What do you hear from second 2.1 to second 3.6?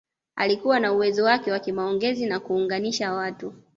na kuunganisha watu